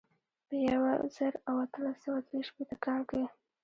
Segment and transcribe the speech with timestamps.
[0.47, 0.81] په یو
[1.15, 3.23] زر او اتلس سوه درې شپېته کال کې.